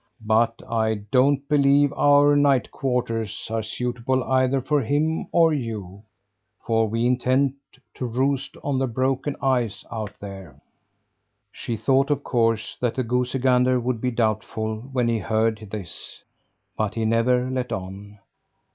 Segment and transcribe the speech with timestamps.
[0.25, 6.01] But I don't believe our night quarters are suitable either for him or you,
[6.65, 7.53] for we intend
[7.93, 10.59] to roost on the broken ice out here."
[11.51, 16.23] She thought, of course, that the goosey gander would be doubtful when he heard this,
[16.75, 18.17] but he never let on.